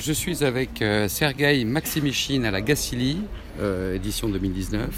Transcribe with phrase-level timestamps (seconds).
[0.00, 3.18] Je suis avec euh, Sergei Maximichine à la Gassili,
[3.60, 4.88] euh, édition 2019,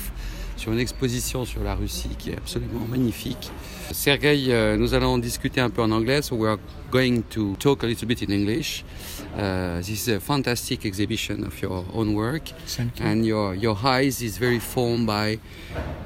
[0.56, 3.50] sur une exposition sur la Russie qui est absolument magnifique.
[3.90, 6.58] Sergei, euh, nous allons discuter un peu en anglais, so we are
[6.92, 8.84] going to talk a little bit in English.
[9.36, 13.04] Uh, this is a fantastic exhibition of your own work, Thank you.
[13.06, 15.38] and your your eyes is very formed by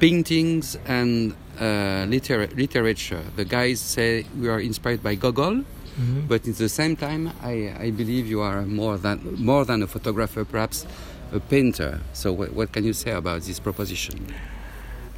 [0.01, 3.21] paintings and uh, litera- literature.
[3.37, 5.65] The guys say we are inspired by Gogol,
[5.99, 6.29] Mhm.
[6.29, 9.87] but at the same time, I, I believe you are more than more than a
[9.87, 10.87] photographer, perhaps
[11.33, 12.01] a painter.
[12.13, 14.27] So, what, what can you say about this proposition?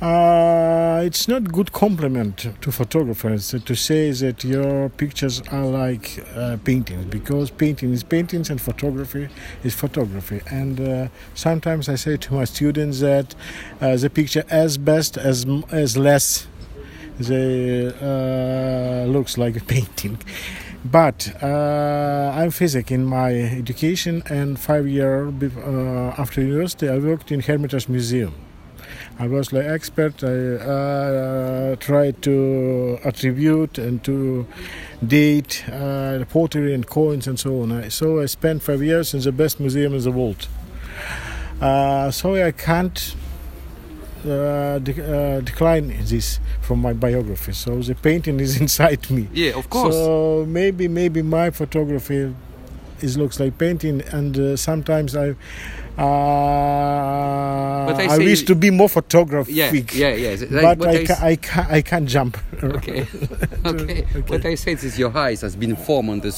[0.01, 6.57] Uh, it's not good compliment to photographers to say that your pictures are like uh,
[6.63, 9.29] paintings because painting is paintings and photography
[9.65, 10.41] is photography.
[10.53, 13.35] And uh, sometimes I say to my students that
[13.81, 16.47] uh, the picture as best as as less
[17.19, 20.19] they uh, looks like a painting.
[20.85, 27.33] But uh, I'm physic in my education, and five years uh, after university, I worked
[27.33, 28.35] in Hermitage Museum.
[29.19, 30.23] I was like expert.
[30.23, 34.47] I uh, tried to attribute and to
[35.05, 37.91] date uh, pottery and coins and so on.
[37.91, 40.47] So I spent five years in the best museum in the world.
[41.61, 43.17] Uh, so I can't
[44.27, 47.53] uh, de- uh, decline this from my biography.
[47.53, 49.29] So the painting is inside me.
[49.33, 49.95] Yeah, of course.
[49.95, 52.35] So maybe maybe my photography
[53.03, 55.35] is looks like painting, and uh, sometimes I.
[56.49, 59.55] Uh, But I I, wish to be more photographic.
[59.55, 59.73] yeah,
[60.15, 60.47] yeah, yeah.
[60.51, 62.39] Like but I, I ca- I, ca- I can't jump.
[62.63, 63.07] Okay,
[63.67, 64.03] okay.
[64.27, 66.33] What I said is your eyes has been formed on the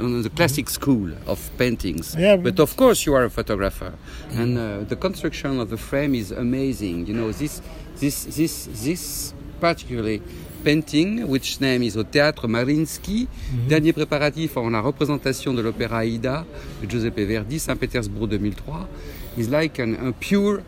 [0.00, 2.16] on the classic school of paintings.
[2.18, 3.92] Yeah, but of course you are a photographer,
[4.32, 7.06] and uh, the construction of the frame is amazing.
[7.06, 7.60] You know this
[8.00, 10.20] this this this particularly
[10.64, 13.28] painting, which name is au Théâtre Mariinsky,
[13.68, 16.44] dernier préparatif en la représentation de l'opéra Aïda
[16.82, 18.88] de Giuseppe Verdi, Saint-Pétersbourg 2003,
[19.36, 20.62] is like an, a pure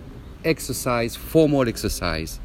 [0.44, 2.38] exercise, formal exercise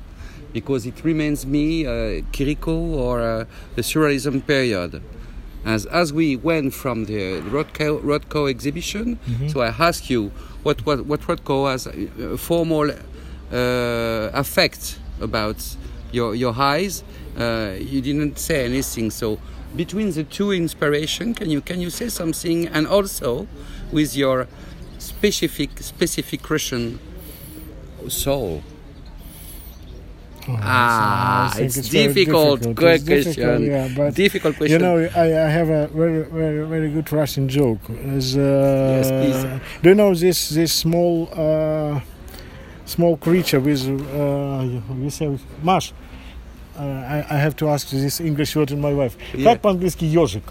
[0.53, 3.45] because it reminds me uh, Chirico or uh,
[3.75, 5.01] the Surrealism period.
[5.63, 10.31] As, as we went from the Rothko, Rothko exhibition, so I ask you
[10.63, 15.63] what, what, what Rothko has a formal uh, effect about
[16.11, 17.03] your, your eyes.
[17.38, 19.09] Uh, you didn't say anything.
[19.12, 19.40] So
[19.75, 22.68] between the two inspiration, can you, can you say something?
[22.68, 23.47] And also
[23.92, 24.47] with your
[24.97, 27.00] specific, specific Russian
[28.08, 28.64] soul.
[30.47, 32.75] Ah, I think it's, difficult, difficult.
[32.75, 33.66] Good It's difficult, question.
[33.66, 37.80] yeah, but difficult You know, I, I have a very, very, very good Russian joke.
[37.90, 39.62] Uh, please.
[39.81, 42.02] Do you know this this small uh,
[42.86, 44.66] small creature with uh,
[44.97, 45.94] you say Mash?
[46.78, 49.16] Uh, I, I have to ask this English word in my wife.
[49.34, 49.44] Yeah.
[49.53, 50.43] Как по-английски ежик?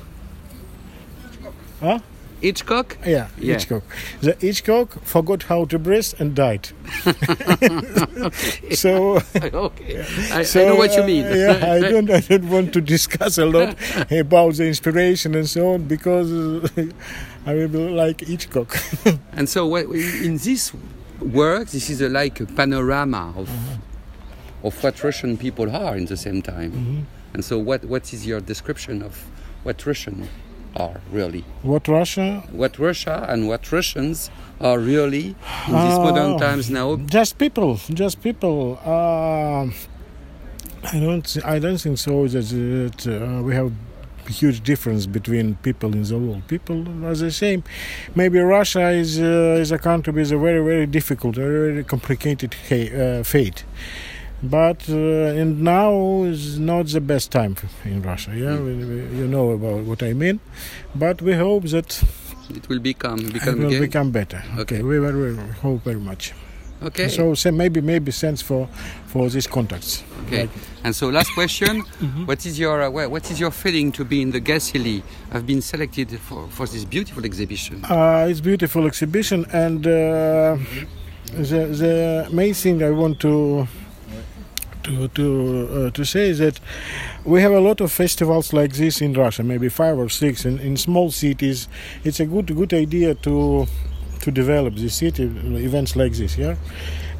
[1.81, 1.99] А?
[2.41, 2.97] Hitchcock?
[3.05, 3.53] Yeah, Yeah.
[3.53, 3.83] Hitchcock.
[4.21, 6.69] The Hitchcock forgot how to breathe and died.
[8.71, 11.25] so, okay, I, so I know what you uh, mean.
[11.25, 13.75] yeah, I don't, I don't want to discuss a lot
[14.11, 16.67] about the inspiration and so on because uh,
[17.45, 18.75] I will be like Hitchcock.
[19.33, 20.71] and so, what, in this
[21.21, 23.49] work, this is a, like a panorama of
[24.62, 27.06] of what Russian people are in the same time.
[27.34, 29.14] And so, what what is your description of
[29.64, 30.28] what Russian
[30.76, 31.44] are really?
[31.62, 32.42] what Russia?
[32.52, 35.26] What Russia and what Russians are really
[35.68, 36.38] in these modern Oh.
[36.38, 36.96] times now?
[36.96, 38.78] Just people, just people.
[38.94, 39.72] Um
[40.82, 43.70] I don't, I don't think so that, that uh, we have
[44.26, 46.42] huge difference between people in the world.
[46.48, 47.62] People are the same.
[48.14, 52.54] Maybe Russia is uh, is a country with a very very difficult, very, very complicated
[52.70, 53.64] ha- uh, fate.
[54.42, 58.30] But uh, and now is not the best time in Russia.
[58.34, 60.40] Yeah, we, we, you know about what I mean.
[60.94, 62.02] But we hope that
[62.56, 64.42] It will become become it will become better.
[64.58, 64.76] Okay.
[64.76, 66.32] Okay, we very, hope very much.
[66.82, 67.08] okay.
[67.08, 68.66] So, say maybe maybe thanks for
[69.06, 70.02] for these contacts.
[70.26, 70.42] Okay.
[70.42, 70.50] Like-
[70.84, 71.80] And so, last question:
[72.28, 75.02] What is your uh, what is your feeling to be in the Gacilly?
[75.32, 77.84] I've been selected for, for this beautiful exhibition.
[77.84, 80.56] Uh, it's beautiful exhibition, and uh,
[81.36, 83.66] the the main thing I want to
[84.90, 86.60] to to uh, to say is that
[87.24, 90.58] we have a lot of festivals like this in Russia, maybe five or six in,
[90.58, 91.68] in small cities.
[92.04, 93.66] It's a good good idea to
[94.20, 96.56] to develop the city events like this, yeah.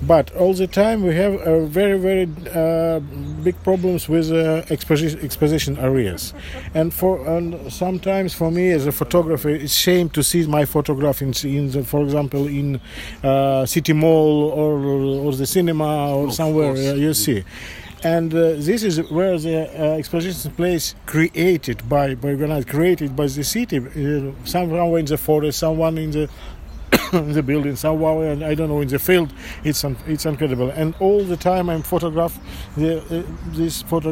[0.03, 3.01] But all the time we have a very very uh,
[3.45, 6.33] big problems with uh, exposition exposition areas,
[6.75, 11.21] and for and sometimes for me as a photographer, it's shame to see my photograph
[11.21, 12.81] in, in the, for example in
[13.23, 14.79] uh, city mall or
[15.27, 17.45] or the cinema or Of somewhere uh, you see.
[18.03, 23.27] and uh, this is where the uh, exposition place created by by organized, created by
[23.27, 23.77] the city.
[23.79, 26.29] Uh, someone in the forest, someone in the
[27.37, 29.33] the building somewhere and I don't know in the field
[29.65, 32.39] it's un- it's incredible and all the time I'm photograph
[32.77, 33.23] the, uh,
[33.57, 34.11] these photo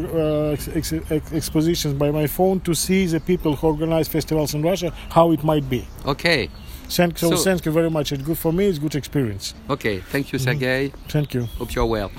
[0.50, 4.62] uh, ex- ex- expositions by my phone to see the people who organize festivals in
[4.62, 6.48] Russia how it might be Okay.
[6.88, 9.98] thank, so, So- thank you very much it's good for me it's good experience Okay.
[10.12, 10.92] Thank you, Sergey.
[11.08, 12.10] thank you Hope you're well.